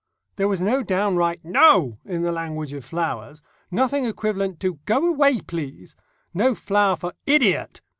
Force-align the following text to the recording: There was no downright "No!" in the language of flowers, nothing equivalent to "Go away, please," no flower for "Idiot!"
There 0.37 0.47
was 0.47 0.61
no 0.61 0.81
downright 0.81 1.45
"No!" 1.45 1.99
in 2.05 2.23
the 2.23 2.31
language 2.31 2.73
of 2.73 2.83
flowers, 2.83 3.43
nothing 3.69 4.03
equivalent 4.05 4.59
to 4.61 4.79
"Go 4.87 5.05
away, 5.05 5.41
please," 5.41 5.95
no 6.33 6.55
flower 6.55 6.95
for 6.95 7.13
"Idiot!" 7.27 7.81